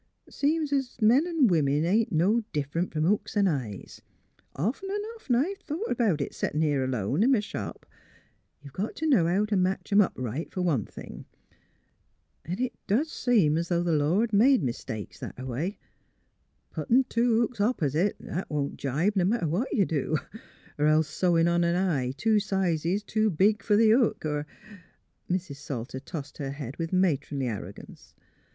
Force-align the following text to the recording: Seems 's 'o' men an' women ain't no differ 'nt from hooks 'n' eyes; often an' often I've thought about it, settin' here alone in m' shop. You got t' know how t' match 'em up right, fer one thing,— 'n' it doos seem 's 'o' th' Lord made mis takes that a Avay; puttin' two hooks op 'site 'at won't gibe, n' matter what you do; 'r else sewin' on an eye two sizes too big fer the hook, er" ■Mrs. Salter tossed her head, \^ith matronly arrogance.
Seems 0.31 0.73
's 0.73 0.97
'o' 0.99 1.05
men 1.05 1.27
an' 1.27 1.45
women 1.45 1.85
ain't 1.85 2.11
no 2.11 2.43
differ 2.53 2.81
'nt 2.81 2.91
from 2.91 3.03
hooks 3.03 3.37
'n' 3.37 3.47
eyes; 3.47 4.01
often 4.55 4.89
an' 4.89 5.01
often 5.15 5.35
I've 5.35 5.59
thought 5.59 5.91
about 5.91 6.21
it, 6.21 6.33
settin' 6.33 6.61
here 6.63 6.83
alone 6.83 7.21
in 7.21 7.35
m' 7.35 7.39
shop. 7.41 7.85
You 8.63 8.71
got 8.71 8.95
t' 8.95 9.05
know 9.05 9.27
how 9.27 9.45
t' 9.45 9.55
match 9.57 9.91
'em 9.91 10.01
up 10.01 10.13
right, 10.15 10.51
fer 10.51 10.61
one 10.63 10.85
thing,— 10.87 11.25
'n' 12.47 12.59
it 12.59 12.73
doos 12.87 13.11
seem 13.11 13.59
's 13.59 13.71
'o' 13.71 13.83
th' 13.83 13.89
Lord 13.95 14.33
made 14.33 14.63
mis 14.63 14.83
takes 14.83 15.19
that 15.19 15.37
a 15.37 15.43
Avay; 15.43 15.77
puttin' 16.71 17.03
two 17.03 17.39
hooks 17.39 17.61
op 17.61 17.79
'site 17.81 18.19
'at 18.25 18.49
won't 18.49 18.77
gibe, 18.77 19.15
n' 19.19 19.29
matter 19.29 19.47
what 19.47 19.71
you 19.71 19.85
do; 19.85 20.17
'r 20.79 20.87
else 20.87 21.09
sewin' 21.09 21.47
on 21.47 21.63
an 21.63 21.75
eye 21.75 22.09
two 22.17 22.39
sizes 22.39 23.03
too 23.03 23.29
big 23.29 23.61
fer 23.61 23.75
the 23.77 23.91
hook, 23.91 24.25
er" 24.25 24.47
■Mrs. 25.29 25.57
Salter 25.57 25.99
tossed 25.99 26.39
her 26.39 26.49
head, 26.53 26.77
\^ith 26.79 26.91
matronly 26.91 27.47
arrogance. 27.47 28.15